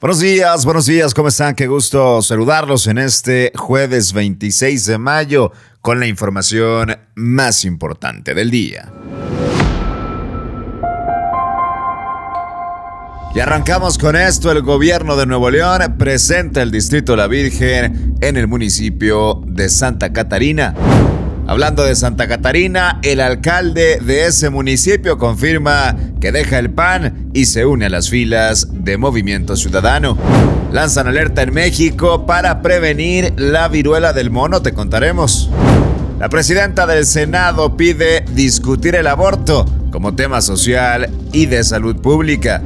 [0.00, 1.54] Buenos días, buenos días, ¿cómo están?
[1.54, 8.50] Qué gusto saludarlos en este jueves 26 de mayo con la información más importante del
[8.50, 8.90] día.
[13.34, 18.38] Y arrancamos con esto, el gobierno de Nuevo León presenta el Distrito La Virgen en
[18.38, 20.74] el municipio de Santa Catarina.
[21.50, 27.46] Hablando de Santa Catarina, el alcalde de ese municipio confirma que deja el PAN y
[27.46, 30.16] se une a las filas de Movimiento Ciudadano.
[30.70, 35.50] Lanzan alerta en México para prevenir la viruela del mono, te contaremos.
[36.20, 42.62] La presidenta del Senado pide discutir el aborto como tema social y de salud pública.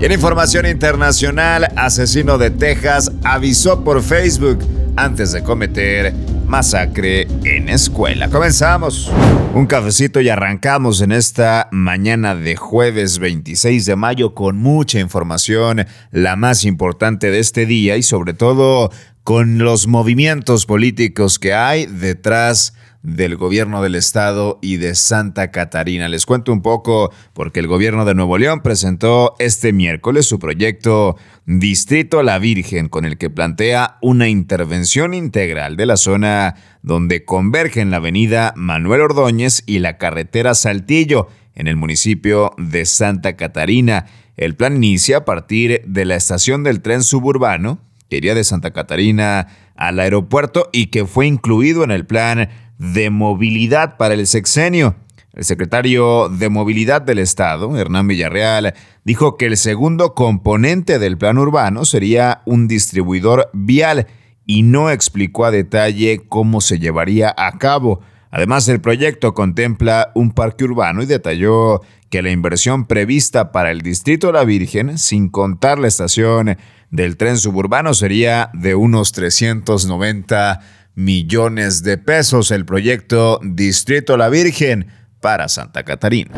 [0.00, 4.60] Y en información internacional, asesino de Texas avisó por Facebook
[4.96, 6.14] antes de cometer
[6.52, 8.28] masacre en escuela.
[8.28, 9.10] Comenzamos.
[9.54, 15.86] Un cafecito y arrancamos en esta mañana de jueves 26 de mayo con mucha información,
[16.10, 18.90] la más importante de este día y sobre todo
[19.24, 26.08] con los movimientos políticos que hay detrás del gobierno del estado y de Santa Catarina.
[26.08, 31.16] Les cuento un poco porque el gobierno de Nuevo León presentó este miércoles su proyecto
[31.44, 37.90] Distrito La Virgen con el que plantea una intervención integral de la zona donde convergen
[37.90, 41.26] la avenida Manuel Ordóñez y la carretera Saltillo
[41.56, 44.06] en el municipio de Santa Catarina.
[44.36, 48.70] El plan inicia a partir de la estación del tren suburbano que iría de Santa
[48.70, 54.94] Catarina al aeropuerto y que fue incluido en el plan de movilidad para el sexenio.
[55.34, 61.38] El secretario de Movilidad del Estado, Hernán Villarreal, dijo que el segundo componente del plan
[61.38, 64.08] urbano sería un distribuidor vial
[64.44, 68.00] y no explicó a detalle cómo se llevaría a cabo.
[68.30, 73.80] Además, el proyecto contempla un parque urbano y detalló que la inversión prevista para el
[73.80, 76.58] Distrito la Virgen, sin contar la estación
[76.90, 80.60] del tren suburbano, sería de unos 390
[80.94, 84.88] millones de pesos el proyecto Distrito La Virgen
[85.22, 86.32] para Santa Catarina.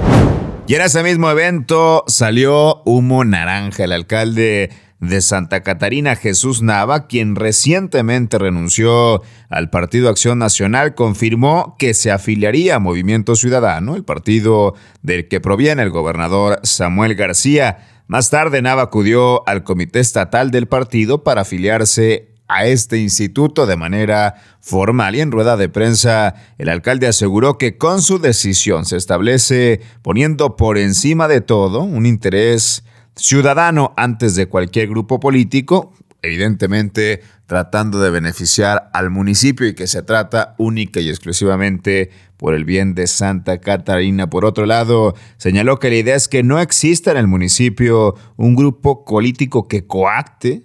[0.69, 3.85] Y en ese mismo evento salió humo naranja.
[3.85, 11.77] El alcalde de Santa Catarina, Jesús Nava, quien recientemente renunció al Partido Acción Nacional, confirmó
[11.79, 17.79] que se afiliaría a Movimiento Ciudadano, el partido del que proviene el gobernador Samuel García.
[18.07, 23.77] Más tarde, Nava acudió al comité estatal del partido para afiliarse a este instituto de
[23.77, 28.97] manera formal y en rueda de prensa el alcalde aseguró que con su decisión se
[28.97, 32.85] establece poniendo por encima de todo un interés
[33.17, 40.03] ciudadano antes de cualquier grupo político, evidentemente tratando de beneficiar al municipio y que se
[40.03, 44.31] trata única y exclusivamente por el bien de Santa Catarina.
[44.31, 48.57] Por otro lado, señaló que la idea es que no exista en el municipio un
[48.57, 50.63] grupo político que coacte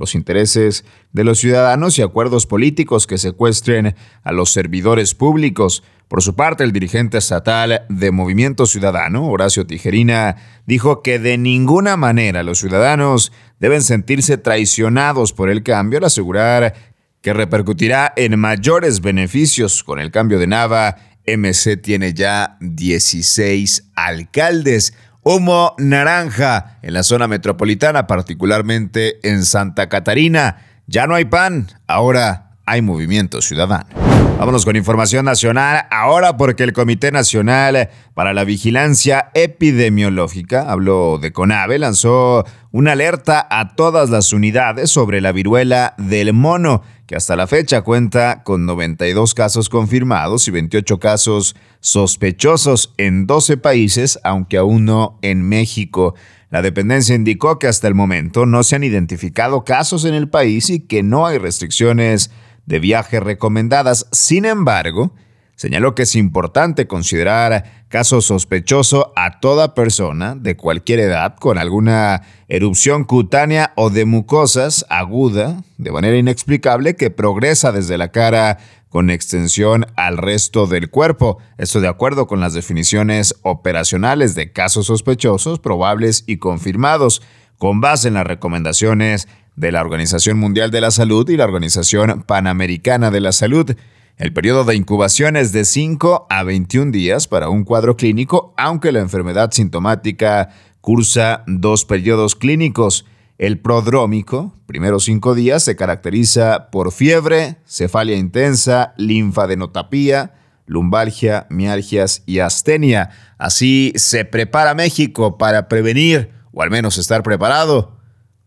[0.00, 3.94] los intereses de los ciudadanos y acuerdos políticos que secuestren
[4.24, 5.84] a los servidores públicos.
[6.08, 11.96] Por su parte, el dirigente estatal de Movimiento Ciudadano, Horacio Tijerina, dijo que de ninguna
[11.96, 16.74] manera los ciudadanos deben sentirse traicionados por el cambio al asegurar
[17.20, 20.96] que repercutirá en mayores beneficios con el cambio de Nava.
[21.26, 30.66] MC tiene ya 16 alcaldes humo naranja en la zona metropolitana, particularmente en Santa Catarina.
[30.86, 33.99] Ya no hay pan, ahora hay movimiento ciudadano.
[34.40, 41.30] Vámonos con información nacional ahora porque el Comité Nacional para la Vigilancia Epidemiológica, habló de
[41.30, 47.36] CONAVE, lanzó una alerta a todas las unidades sobre la viruela del mono, que hasta
[47.36, 54.56] la fecha cuenta con 92 casos confirmados y 28 casos sospechosos en 12 países, aunque
[54.56, 56.14] aún no en México.
[56.48, 60.70] La dependencia indicó que hasta el momento no se han identificado casos en el país
[60.70, 62.30] y que no hay restricciones
[62.66, 64.06] de viaje recomendadas.
[64.12, 65.12] Sin embargo,
[65.56, 72.22] señaló que es importante considerar caso sospechoso a toda persona de cualquier edad con alguna
[72.48, 78.58] erupción cutánea o de mucosas aguda de manera inexplicable que progresa desde la cara
[78.90, 81.38] con extensión al resto del cuerpo.
[81.58, 87.22] Esto de acuerdo con las definiciones operacionales de casos sospechosos, probables y confirmados,
[87.56, 89.28] con base en las recomendaciones
[89.60, 93.76] de la Organización Mundial de la Salud y la Organización Panamericana de la Salud.
[94.16, 98.90] El periodo de incubación es de 5 a 21 días para un cuadro clínico, aunque
[98.90, 100.48] la enfermedad sintomática
[100.80, 103.04] cursa dos periodos clínicos.
[103.36, 110.34] El prodrómico, primeros cinco días, se caracteriza por fiebre, cefalia intensa, linfadenotapía,
[110.66, 113.10] lumbalgia, mialgias y astenia.
[113.36, 117.99] Así se prepara México para prevenir, o al menos estar preparado,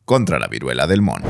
[0.06, 1.26] contra la viruela del mono.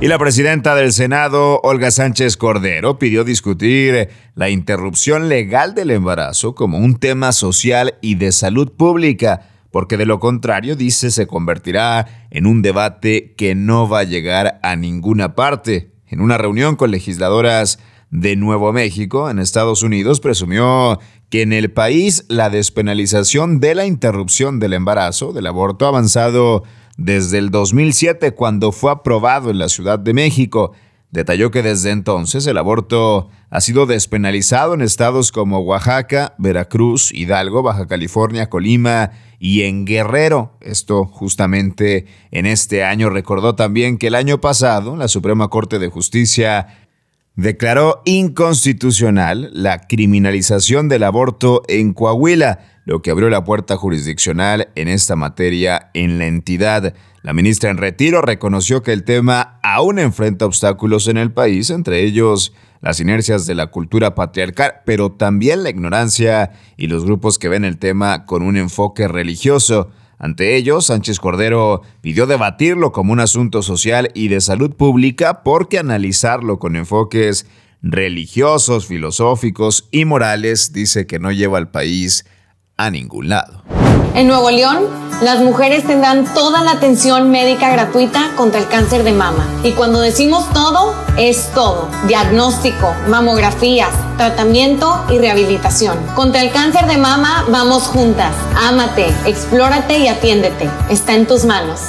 [0.00, 6.54] Y la presidenta del Senado, Olga Sánchez Cordero, pidió discutir la interrupción legal del embarazo
[6.54, 12.26] como un tema social y de salud pública, porque de lo contrario, dice, se convertirá
[12.30, 15.92] en un debate que no va a llegar a ninguna parte.
[16.06, 17.78] En una reunión con legisladoras
[18.10, 21.00] de Nuevo México, en Estados Unidos, presumió
[21.30, 26.62] que en el país la despenalización de la interrupción del embarazo, del aborto, avanzado
[26.96, 30.72] desde el 2007 cuando fue aprobado en la Ciudad de México.
[31.10, 37.62] Detalló que desde entonces el aborto ha sido despenalizado en estados como Oaxaca, Veracruz, Hidalgo,
[37.62, 40.58] Baja California, Colima y en Guerrero.
[40.60, 43.10] Esto justamente en este año.
[43.10, 46.66] Recordó también que el año pasado la Suprema Corte de Justicia
[47.36, 54.88] declaró inconstitucional la criminalización del aborto en Coahuila, lo que abrió la puerta jurisdiccional en
[54.88, 56.94] esta materia en la entidad.
[57.22, 62.02] La ministra en retiro reconoció que el tema aún enfrenta obstáculos en el país, entre
[62.02, 62.52] ellos
[62.82, 67.64] las inercias de la cultura patriarcal, pero también la ignorancia y los grupos que ven
[67.64, 69.90] el tema con un enfoque religioso.
[70.18, 75.78] Ante ello, Sánchez Cordero pidió debatirlo como un asunto social y de salud pública porque
[75.78, 77.46] analizarlo con enfoques
[77.80, 82.26] religiosos, filosóficos y morales dice que no lleva al país
[82.76, 83.62] a ningún lado.
[84.14, 84.84] En Nuevo León,
[85.22, 89.44] las mujeres tendrán toda la atención médica gratuita contra el cáncer de mama.
[89.64, 91.88] Y cuando decimos todo, es todo.
[92.06, 95.98] Diagnóstico, mamografías, tratamiento y rehabilitación.
[96.14, 98.34] Contra el cáncer de mama vamos juntas.
[98.68, 100.70] Ámate, explórate y atiéndete.
[100.90, 101.80] Está en tus manos.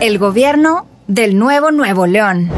[0.00, 2.50] El gobierno del nuevo Nuevo León.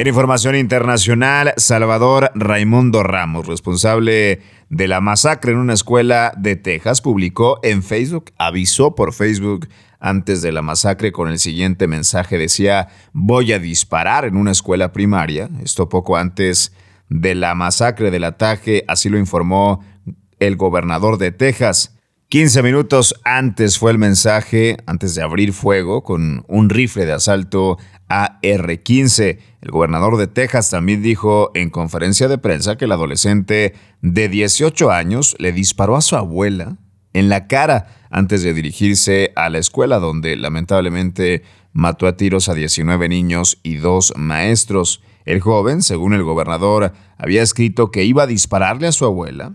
[0.00, 7.00] En información internacional, Salvador Raimundo Ramos, responsable de la masacre en una escuela de Texas,
[7.00, 9.68] publicó en Facebook, avisó por Facebook
[9.98, 12.38] antes de la masacre con el siguiente mensaje.
[12.38, 15.48] Decía, voy a disparar en una escuela primaria.
[15.64, 16.72] Esto poco antes
[17.08, 19.82] de la masacre del ataque, así lo informó
[20.38, 21.97] el gobernador de Texas.
[22.30, 27.78] 15 minutos antes fue el mensaje, antes de abrir fuego con un rifle de asalto
[28.08, 29.38] AR-15.
[29.62, 33.72] El gobernador de Texas también dijo en conferencia de prensa que el adolescente
[34.02, 36.76] de 18 años le disparó a su abuela
[37.14, 42.54] en la cara antes de dirigirse a la escuela donde lamentablemente mató a tiros a
[42.54, 45.00] 19 niños y dos maestros.
[45.24, 49.54] El joven, según el gobernador, había escrito que iba a dispararle a su abuela,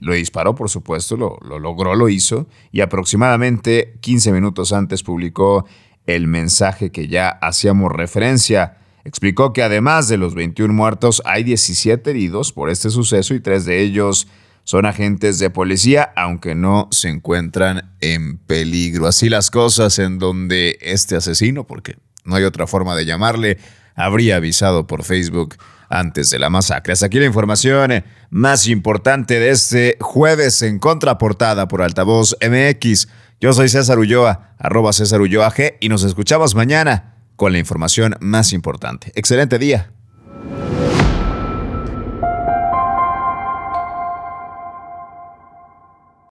[0.00, 5.66] lo disparó, por supuesto, lo, lo, logró, lo hizo, y aproximadamente 15 minutos antes publicó
[6.06, 8.78] el mensaje que ya hacíamos referencia.
[9.04, 13.64] Explicó que además de los 21 muertos, hay 17 heridos por este suceso y tres
[13.64, 14.26] de ellos
[14.64, 19.06] son agentes de policía, aunque no se encuentran en peligro.
[19.06, 23.58] Así las cosas en donde este asesino, porque no hay otra forma de llamarle,
[23.96, 25.56] habría avisado por Facebook
[25.88, 26.92] antes de la masacre.
[26.92, 33.08] Hasta aquí la información más importante de este jueves en contraportada por Altavoz MX.
[33.40, 38.16] Yo soy César Ulloa, arroba César Ulloa G, y nos escuchamos mañana con la información
[38.20, 39.12] más importante.
[39.14, 39.90] Excelente día.